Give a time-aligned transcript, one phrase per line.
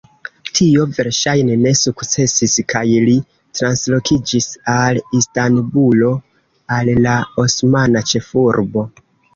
[0.59, 3.15] Tio verŝajne ne sukcesis kaj li
[3.61, 6.11] translokiĝis al Istanbulo,
[6.79, 8.91] al la osmana ĉefurbo.